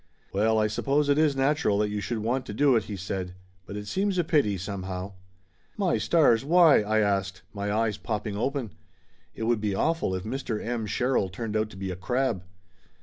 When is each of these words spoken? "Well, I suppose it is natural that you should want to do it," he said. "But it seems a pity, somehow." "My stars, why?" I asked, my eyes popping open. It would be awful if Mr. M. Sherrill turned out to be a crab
"Well, 0.33 0.57
I 0.57 0.65
suppose 0.65 1.09
it 1.09 1.19
is 1.19 1.35
natural 1.35 1.77
that 1.77 1.89
you 1.91 2.01
should 2.01 2.17
want 2.17 2.47
to 2.47 2.55
do 2.55 2.75
it," 2.75 2.85
he 2.85 2.95
said. 2.95 3.35
"But 3.67 3.77
it 3.77 3.85
seems 3.87 4.17
a 4.17 4.23
pity, 4.23 4.57
somehow." 4.57 5.13
"My 5.77 5.99
stars, 5.99 6.43
why?" 6.43 6.81
I 6.81 6.97
asked, 7.01 7.43
my 7.53 7.71
eyes 7.71 7.99
popping 7.99 8.35
open. 8.35 8.71
It 9.35 9.43
would 9.43 9.61
be 9.61 9.75
awful 9.75 10.15
if 10.15 10.23
Mr. 10.23 10.59
M. 10.59 10.87
Sherrill 10.87 11.29
turned 11.29 11.55
out 11.55 11.69
to 11.69 11.77
be 11.77 11.91
a 11.91 11.95
crab 11.95 12.43